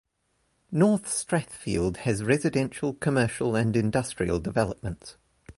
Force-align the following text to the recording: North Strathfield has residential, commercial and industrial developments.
North 0.71 1.05
Strathfield 1.07 1.97
has 1.97 2.23
residential, 2.23 2.95
commercial 2.95 3.55
and 3.55 3.75
industrial 3.77 4.39
developments. 4.39 5.15